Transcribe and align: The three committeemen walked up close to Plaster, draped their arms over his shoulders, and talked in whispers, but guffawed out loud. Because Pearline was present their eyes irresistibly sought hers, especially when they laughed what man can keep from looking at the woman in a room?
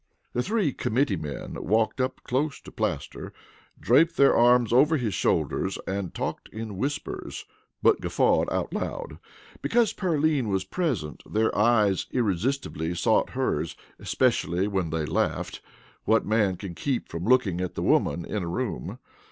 The 0.33 0.41
three 0.41 0.73
committeemen 0.73 1.63
walked 1.63 2.01
up 2.01 2.23
close 2.23 2.59
to 2.61 2.71
Plaster, 2.71 3.31
draped 3.79 4.17
their 4.17 4.35
arms 4.35 4.73
over 4.73 4.97
his 4.97 5.13
shoulders, 5.13 5.77
and 5.85 6.11
talked 6.11 6.49
in 6.49 6.75
whispers, 6.75 7.45
but 7.83 8.01
guffawed 8.01 8.51
out 8.51 8.73
loud. 8.73 9.19
Because 9.61 9.93
Pearline 9.93 10.47
was 10.47 10.63
present 10.63 11.21
their 11.31 11.55
eyes 11.55 12.07
irresistibly 12.09 12.95
sought 12.95 13.29
hers, 13.37 13.75
especially 13.99 14.67
when 14.67 14.89
they 14.89 15.05
laughed 15.05 15.61
what 16.05 16.25
man 16.25 16.55
can 16.57 16.73
keep 16.73 17.07
from 17.07 17.25
looking 17.25 17.61
at 17.61 17.75
the 17.75 17.83
woman 17.83 18.25
in 18.25 18.41
a 18.41 18.47
room? 18.47 18.97